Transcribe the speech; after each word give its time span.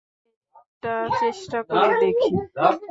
এটা 0.73 0.93
চেষ্টা 1.21 1.59
করে 1.69 1.91
দেখি। 2.01 2.29